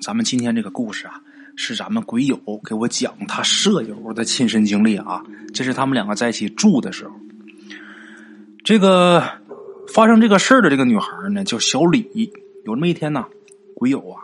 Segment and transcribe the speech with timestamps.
[0.00, 1.20] 咱们今天这个故事啊，
[1.56, 5.22] 是咱们鬼友给我讲他舍友的亲身经历啊。
[5.52, 7.12] 这是他们两个在一起住的时候，
[8.62, 9.22] 这个
[9.92, 12.30] 发生这个事儿的这个女孩呢，叫小李。
[12.64, 13.24] 有那么一天呢，
[13.74, 14.22] 鬼友啊，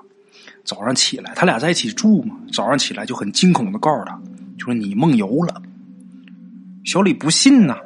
[0.62, 4.20] 早上起来，他俩在一起住嘛，早上起来就很惊恐的告诉他，
[4.58, 5.62] 就说你梦游了。
[6.84, 7.78] 小李不信呐，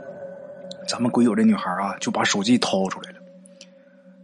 [0.88, 3.18] 咱们鬼友这女孩啊，就把手机掏出来了。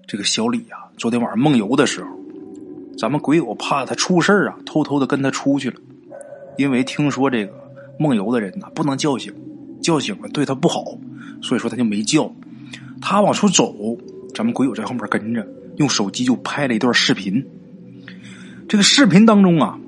[0.06, 2.22] 这个小李啊，昨天晚上梦游的时候。
[2.98, 5.77] 咱们鬼友怕他出事啊，偷偷的跟他出去了。
[6.59, 7.52] 因为听说这个
[7.98, 9.33] 梦游的人呐不能叫醒，
[9.80, 10.84] 叫醒了对他不好，
[11.41, 12.33] 所以说他就没叫。
[13.00, 13.74] 他往出走，
[14.34, 17.45] 咱们鬼友在后面跟着，用手机就拍了一段视频。
[18.69, 19.78] 这个视频当中啊，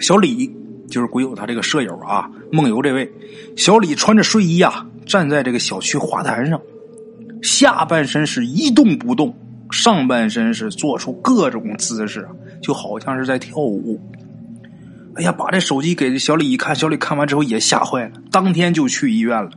[0.00, 0.50] 小李
[0.88, 3.12] 就是鬼友他这个舍友啊，梦游这位
[3.56, 6.60] 小李穿着睡衣啊，站在这个小区花坛上，
[7.42, 9.36] 下半身是一动不动。
[9.74, 12.28] 上半身是做出各种姿势，
[12.62, 14.00] 就好像是在跳舞。
[15.16, 19.50] 哎呀，把这手机给小李一看，小李看完之后也吓坏了，当天就去医院了。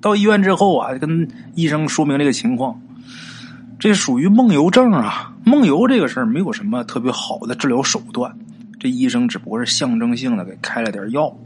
[0.00, 2.80] 到医院之后啊，跟医生说明这个情况，
[3.76, 5.34] 这属于梦游症啊。
[5.44, 8.38] 梦游这个事儿没有什么特别好的治疗手段，
[8.78, 11.36] 这医生只不过是象征性的给开了点药。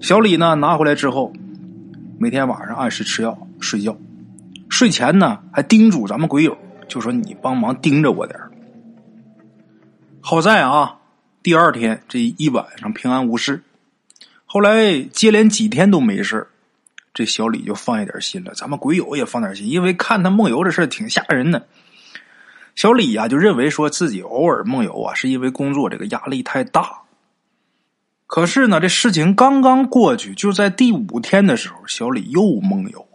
[0.00, 1.32] 小李呢拿回来之后，
[2.18, 3.96] 每天晚上按时吃药睡觉。
[4.68, 6.56] 睡前呢，还叮嘱咱们鬼友，
[6.88, 8.38] 就说你帮忙盯着我点
[10.20, 10.98] 好在啊，
[11.42, 13.62] 第二天这一晚上平安无事。
[14.44, 16.46] 后来接连几天都没事
[17.14, 18.52] 这小李就放一点心了。
[18.54, 21.66] 咱们鬼友也放点心，因为看他梦游这事挺吓人的。
[22.74, 27.00] 小李呀，就认为说自己偶尔梦游啊，是因为工作这个压力太大。
[28.26, 33.07] 可是呢，这事情刚刚过去，就在第五天的时候，小李又梦游。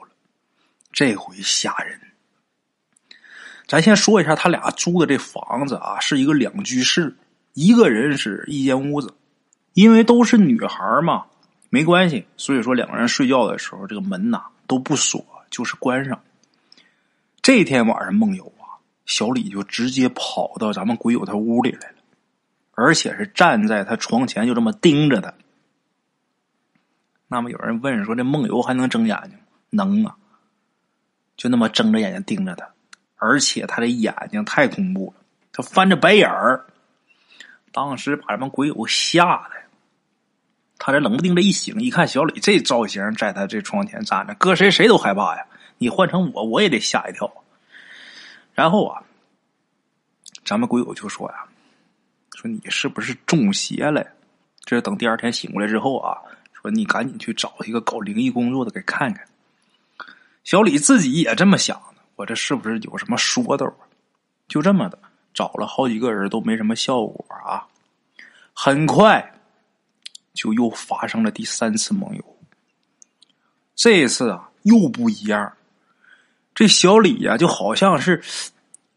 [0.93, 1.99] 这回吓人！
[3.67, 7.15] 咱先说一下，他俩租的这房子啊，是一个两居室，
[7.53, 9.13] 一个人是一间屋子。
[9.73, 11.25] 因为都是女孩嘛，
[11.71, 16.21] 没关系，所以说两个人睡觉的时候，这个门呐都不锁，就是关上。
[17.41, 18.77] 这天晚上梦游啊，
[19.07, 21.95] 小李就直接跑到咱们鬼友他屋里来了，
[22.75, 25.33] 而且是站在他床前，就这么盯着他。
[27.27, 29.39] 那么有人问说：“这梦游还能睁眼睛？”
[29.71, 30.15] 能啊。
[31.35, 32.67] 就那么睁着眼睛盯着他，
[33.17, 36.65] 而且他的眼睛太恐怖了，他翻着白眼儿，
[37.71, 39.51] 当时把咱们鬼友吓的。
[40.77, 45.45] 他这冷不丁的一醒，一看小李这造型在他这床前站着，搁谁谁都害怕呀。
[45.77, 47.31] 你换成我，我也得吓一跳。
[48.53, 49.01] 然后啊，
[50.43, 51.45] 咱们鬼友就说呀
[52.35, 54.05] ：“说你是不是中邪了？”
[54.65, 56.17] 这等第二天醒过来之后啊，
[56.53, 59.25] 说你赶紧去找一个搞灵异工作的给看看。
[60.43, 63.87] 小李自己也这么想的，我这是不是有什么说头啊？
[64.47, 64.99] 就这么的
[65.33, 67.65] 找了好几个人，都没什么效果啊。
[68.53, 69.39] 很快
[70.33, 72.37] 就又发生了第三次梦游。
[73.75, 75.53] 这一次啊又不一样，
[76.53, 78.21] 这小李呀就好像是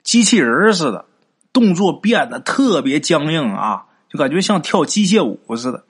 [0.03, 1.07] 机器人似的，
[1.53, 5.85] 动作变得特别僵硬啊，就感觉像跳机械舞似的。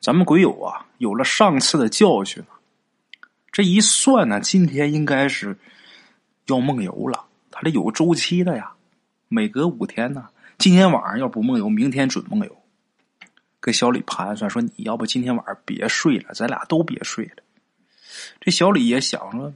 [0.00, 2.42] 咱们鬼友啊有了上次的教训。
[3.56, 5.56] 这一算呢，今天应该是
[6.44, 7.24] 要梦游了。
[7.50, 8.74] 他这有周期的呀，
[9.28, 10.28] 每隔五天呢。
[10.58, 12.54] 今天晚上要不梦游，明天准梦游。
[13.58, 17.36] 跟小李盘算说，你要不今天晚上别睡了，咱俩都别睡了。
[18.40, 19.50] 这小李也想说，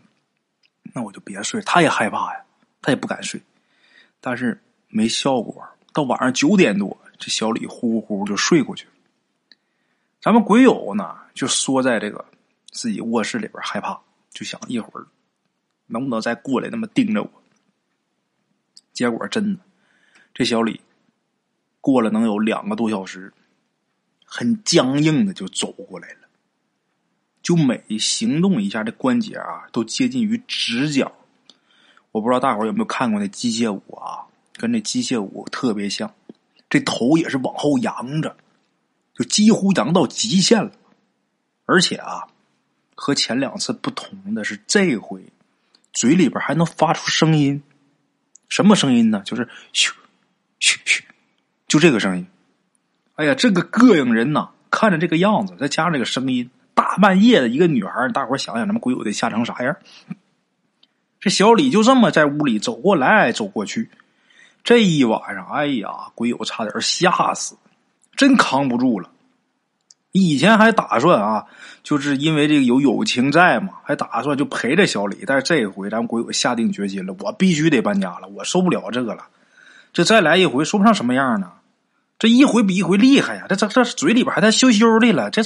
[0.94, 1.60] 那我就别睡。
[1.60, 2.40] 他也害怕呀，
[2.80, 3.38] 他也不敢睡。
[4.22, 5.62] 但是没效果，
[5.92, 8.92] 到晚上九点多，这小李呼呼就睡过去了。
[10.22, 12.24] 咱们鬼友呢，就缩在这个。
[12.70, 14.00] 自己卧室里边害怕，
[14.30, 15.06] 就想一会儿
[15.86, 17.30] 能不能再过来那么盯着我。
[18.92, 19.60] 结果真的，
[20.32, 20.80] 这小李
[21.80, 23.32] 过了能有两个多小时，
[24.24, 26.28] 很僵硬的就走过来了，
[27.42, 31.12] 就每行动一下，这关节啊都接近于直角。
[32.12, 36.12] 我不知道大伙有没有看过那机械舞啊，跟那机械舞特别像，
[36.68, 38.36] 这头也是往后扬着，
[39.14, 40.72] 就几乎扬到极限了，
[41.64, 42.28] 而且啊。
[43.02, 45.24] 和前两次不同的是，这回
[45.90, 47.62] 嘴里边还能发出声音，
[48.46, 49.22] 什么声音呢？
[49.24, 49.90] 就是咻、
[50.60, 51.00] 咻、咻，
[51.66, 52.26] 就这个声音。
[53.14, 54.50] 哎呀，这个膈应人呐！
[54.70, 59.74] 看着这个样子，再加上这个声音，大半夜的一个女孩，大伙想想，咱们鬼友得吓成啥样？
[61.18, 63.88] 这小李就这么在屋里走过来走过去，
[64.62, 67.56] 这一晚上，哎呀，鬼友差点吓死，
[68.14, 69.10] 真扛不住了。
[70.12, 71.46] 以前还打算啊，
[71.82, 75.24] 就是因为这个有友情在嘛，还打算就陪着小李。
[75.26, 79.24] 但是这一回咱们鬼友下定决心了，我必须得搬家了，我受不了这个了。
[79.92, 81.52] 这再来一回，说不上什么样呢。
[82.18, 83.46] 这一回比一回厉害呀！
[83.48, 85.42] 这这这嘴里边还在羞羞的了，这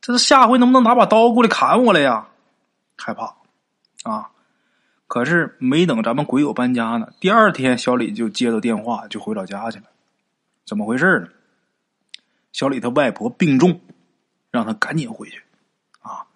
[0.00, 2.26] 这下回能不能拿把刀过来砍我了呀？
[2.96, 3.34] 害怕
[4.02, 4.30] 啊！
[5.06, 9.84] 可是没等咱们鬼友搬家呢，第二天小李就接到电话，就回老家去了。
[10.66, 11.28] 怎么回事呢？
[12.52, 13.80] 小李他外婆病重，
[14.50, 15.42] 让他赶紧回去。
[16.00, 16.26] 啊，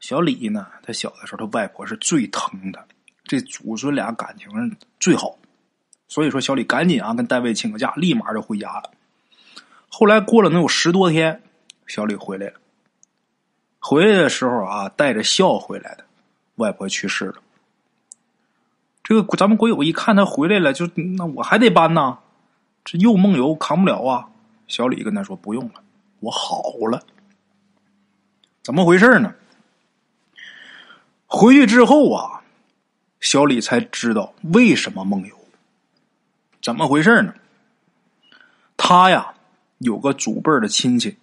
[0.00, 2.84] 小李呢，他小的时候他外婆是最疼他，
[3.24, 5.38] 这祖孙俩感情最好。
[6.06, 8.90] 所以说，小李赶紧啊跟单位请个假，立马就回家了。
[9.88, 11.42] 后来过了能有十多天，
[11.86, 12.54] 小李回来了。
[13.80, 16.04] 回来的时候啊，带着笑回来的，
[16.56, 17.36] 外婆去世了。
[19.02, 22.18] 这个咱们国友一看他回来了，就那我还得搬呐，
[22.84, 24.28] 这又梦游扛不了啊。
[24.66, 25.82] 小李跟他说：“不用了，
[26.20, 27.02] 我好了。”
[28.62, 29.34] 怎么回事呢？
[31.26, 32.42] 回去之后啊，
[33.20, 35.36] 小李才知道为什么梦游。
[36.62, 37.34] 怎么回事呢？
[38.76, 39.34] 他呀
[39.78, 41.18] 有个祖辈的亲戚，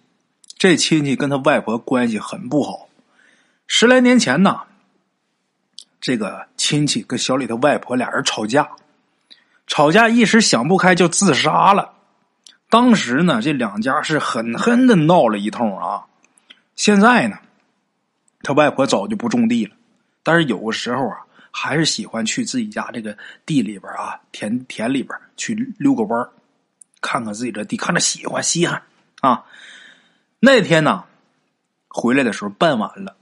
[0.56, 2.88] 这亲戚跟他外婆关系很不好。
[3.66, 4.60] 十来年前呢，
[6.00, 8.70] 这个亲戚跟小李的外婆俩人吵架，
[9.66, 11.94] 吵架一时想不开就自杀了。
[12.72, 16.06] 当时呢，这两家是狠狠的闹了一通啊。
[16.74, 17.36] 现在呢，
[18.42, 19.76] 他外婆早就不种地了，
[20.22, 21.18] 但是有的时候啊。
[21.54, 23.14] 还是喜欢去自己家这个
[23.44, 26.26] 地里边啊，田田里边去溜个弯
[27.02, 28.82] 看看自己的地，看着喜欢稀罕
[29.20, 29.44] 啊。
[30.40, 31.04] 那天呢，
[31.88, 33.14] 回来的时候傍晚了，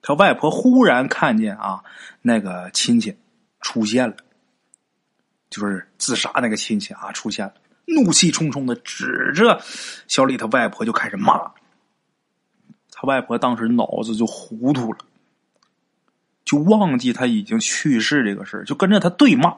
[0.00, 1.84] 他外婆忽然看见啊，
[2.22, 3.18] 那个亲戚
[3.60, 4.16] 出现了，
[5.50, 7.52] 就是自杀那个亲戚啊出现了，
[7.86, 9.60] 怒气冲冲的指着
[10.08, 11.52] 小李他外婆就开始骂，
[12.90, 14.98] 他外婆当时脑子就糊涂了。
[16.44, 19.56] 就忘记他已经去世这个事就跟着他对骂，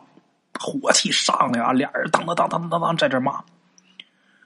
[0.58, 3.43] 火气上来啊，俩人当当当当当当在这骂。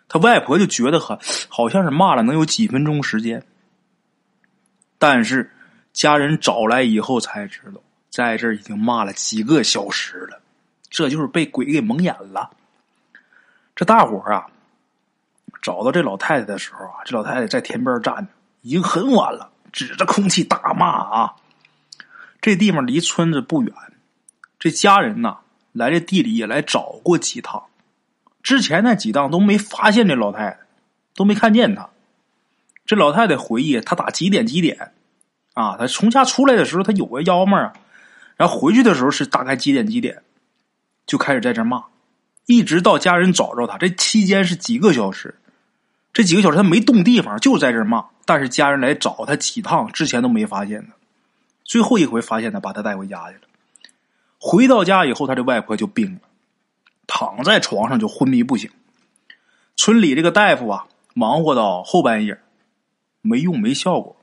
[0.09, 1.19] 他外婆就觉得很
[1.49, 3.45] 好像是骂了能有几分钟时间，
[4.99, 5.51] 但是
[5.93, 10.41] 家人找来以后才知道，在这已经骂了几个小时了，
[10.89, 12.51] 这就是被鬼给蒙眼了。
[13.81, 14.47] 这大伙啊，
[15.63, 18.27] 找到这老太太的时候啊，这老太太在田边站着，
[18.61, 21.37] 已经很晚了，指着空气大骂啊。
[22.43, 23.73] 这地方离村子不远，
[24.59, 25.39] 这家人呐
[25.73, 27.69] 来这地里也来找过几趟，
[28.43, 30.59] 之前那几趟都没发现这老太太，
[31.15, 31.89] 都没看见她。
[32.85, 34.93] 这老太太回忆，她打几点几点
[35.55, 35.79] 啊？
[35.79, 37.73] 她从家出来的时候，她有个幺妹啊，
[38.37, 40.23] 然后回去的时候是大概几点几点，
[41.07, 41.85] 就开始在这骂，
[42.47, 45.35] 一直到家人找着他，这期间是几个小时，
[46.13, 48.05] 这几个小时他没动地方，就在这骂。
[48.25, 50.95] 但是家人来找他几趟之前都没发现他。
[51.65, 53.43] 最后一回发现他，把他带回家去了。
[54.39, 56.21] 回到家以后，他的外婆就病了，
[57.07, 58.71] 躺在床上就昏迷不醒。
[59.77, 62.41] 村里这个大夫啊，忙活到后半夜，
[63.21, 64.17] 没用没效果。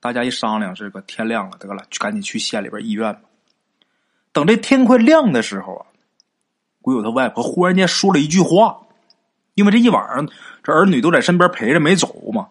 [0.00, 3.20] 大家一商量，这个天亮了，得了，赶紧去县里边医院吧。
[4.32, 5.86] 等这天快亮的时候啊，
[6.86, 8.78] 鬼友他外婆忽然间说了一句话，
[9.54, 10.28] 因为这一晚上
[10.62, 12.50] 这儿女都在身边陪着没走嘛，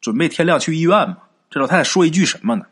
[0.00, 1.18] 准备天亮去医院嘛。
[1.50, 2.64] 这老太太说一句什么呢？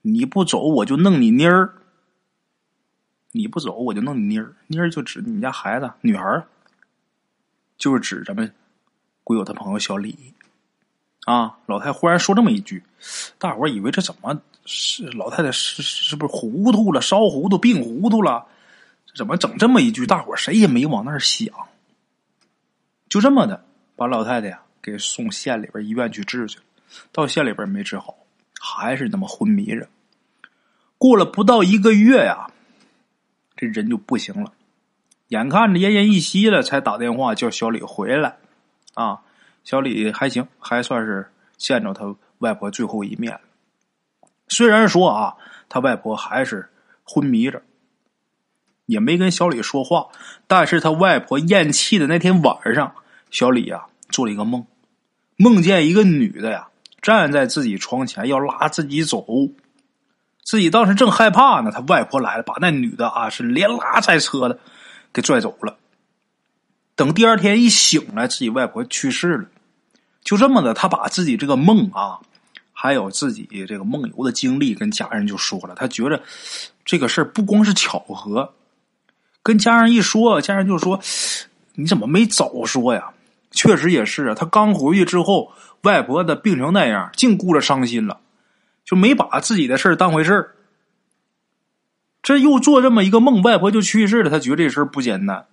[0.00, 1.74] 你不走，我就弄你妮儿。
[3.32, 4.56] 你不走，我就弄你妮儿。
[4.68, 6.42] 妮儿就指你家孩子，女孩
[7.76, 8.50] 就是指咱们
[9.22, 10.16] 鬼友他朋友小李
[11.26, 11.58] 啊。
[11.66, 12.82] 老太忽然说这么一句，
[13.38, 18.46] 大伙儿以为这怎么是老太太是是不是糊涂了，烧糊涂，病糊涂了？
[19.14, 20.06] 怎么整这么一句？
[20.06, 21.48] 大伙谁也没往那儿想，
[23.08, 23.64] 就这么的
[23.96, 26.64] 把老太太呀给送县里边医院去治去了。
[27.10, 28.16] 到县里边没治好。
[28.64, 29.88] 还是那么昏迷着，
[30.96, 32.48] 过了不到一个月呀，
[33.56, 34.52] 这人就不行了。
[35.26, 38.36] 眼看着奄奄一息了，才打电话叫小李回来。
[38.94, 39.22] 啊，
[39.64, 43.40] 小李还行，还算是见着他外婆最后一面了。
[44.46, 45.36] 虽然说啊，
[45.68, 46.70] 他外婆还是
[47.02, 47.60] 昏迷着，
[48.92, 50.06] 也没跟小李说话，
[50.46, 52.94] 但是他外婆咽气的那天晚上，
[53.30, 54.64] 小李呀做了一个梦，
[55.36, 56.68] 梦见一个女的呀。
[57.00, 59.26] 站在自己床前要拉自己走，
[60.44, 61.72] 自己当时正害怕呢。
[61.72, 64.60] 他外婆来了，把那女的啊是连拉带扯的
[65.12, 65.76] 给拽走了。
[66.94, 69.48] 等第二天一醒来，自己外婆去世了。
[70.22, 72.20] 就这么的，他把自己这个梦啊，
[72.72, 75.74] 还有自己这个梦游的经历跟家人就说了。
[75.74, 76.22] 他觉得
[76.84, 78.54] 这个事儿不光是巧合，
[79.42, 81.00] 跟家人一说，家人就说
[81.74, 83.12] ：“你怎么没早说呀？”
[83.50, 85.52] 确实也是啊，他刚回去之后。
[85.82, 88.20] 外婆的病成那样，净顾着伤心了，
[88.84, 90.54] 就没把自己的事当回事
[92.22, 94.30] 这又做这么一个梦，外婆就去世了。
[94.30, 95.44] 他觉得这事儿不简单，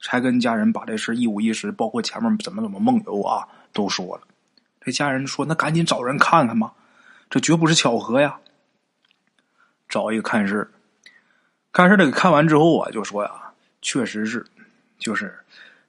[0.00, 4.22] 才跟家人把这事一五一十，包括前面怎么怎么梦游啊，都说了。
[4.80, 6.72] 这家人说：“那赶紧找人看看吧，
[7.28, 8.38] 这绝不是巧合呀。”
[9.90, 10.70] 找一个看事
[11.72, 13.30] 看事这个看完之后啊，就说呀
[13.82, 14.46] ：“确实是，
[14.98, 15.34] 就是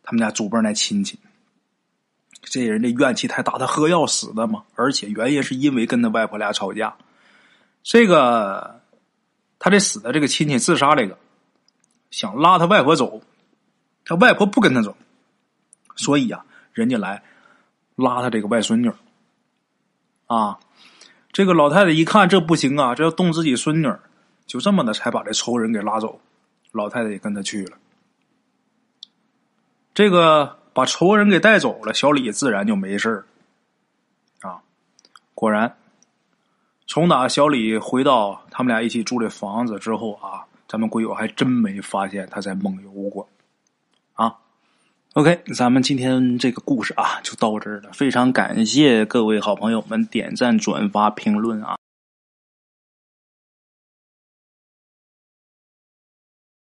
[0.01, 1.19] 他们家祖辈那亲戚，
[2.41, 4.63] 这人的怨气太大，他喝药死的嘛。
[4.75, 6.95] 而且原因是因为跟他外婆俩吵架，
[7.83, 8.79] 这个。”
[9.59, 11.17] 他这死的这个亲戚自杀，这个
[12.11, 13.21] 想拉他外婆走，
[14.03, 14.93] 他外婆不跟他走，
[15.95, 17.23] 所以呀，人家来
[17.95, 18.91] 拉他这个外孙女
[20.27, 20.59] 啊。
[21.31, 23.89] 这个老太太一看这不行啊，这要动自己孙女，
[24.45, 26.19] 就这么的才把这仇人给拉走。
[26.71, 27.77] 老太太也跟他去了。
[29.93, 33.25] 这个把仇人给带走了，小李自然就没事
[34.41, 34.61] 啊。
[35.33, 35.75] 果然。
[36.85, 43.27] 从打小李回到他们俩一起住的房子之后啊，咱们鬼友还真没发现他在梦游过，
[44.13, 44.35] 啊
[45.13, 51.77] ，OK，咱们今天这个故事啊就到这儿了，非常感谢各位好朋友们点赞、转发、评论啊。